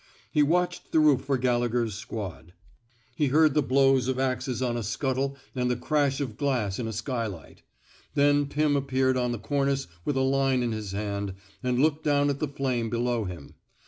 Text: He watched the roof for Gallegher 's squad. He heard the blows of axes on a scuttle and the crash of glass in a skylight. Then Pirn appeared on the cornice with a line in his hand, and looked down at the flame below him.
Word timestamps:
He 0.31 0.41
watched 0.41 0.91
the 0.93 0.99
roof 0.99 1.25
for 1.25 1.37
Gallegher 1.37 1.87
's 1.87 1.93
squad. 1.93 2.53
He 3.15 3.27
heard 3.27 3.53
the 3.53 3.61
blows 3.61 4.07
of 4.07 4.17
axes 4.17 4.59
on 4.59 4.75
a 4.75 4.81
scuttle 4.81 5.37
and 5.53 5.69
the 5.69 5.75
crash 5.75 6.19
of 6.19 6.37
glass 6.37 6.79
in 6.79 6.87
a 6.87 6.91
skylight. 6.91 7.61
Then 8.15 8.47
Pirn 8.47 8.75
appeared 8.75 9.15
on 9.15 9.31
the 9.31 9.37
cornice 9.37 9.85
with 10.03 10.15
a 10.17 10.21
line 10.21 10.63
in 10.63 10.71
his 10.71 10.93
hand, 10.93 11.35
and 11.61 11.77
looked 11.77 12.03
down 12.03 12.31
at 12.31 12.39
the 12.39 12.47
flame 12.47 12.89
below 12.89 13.25
him. 13.25 13.53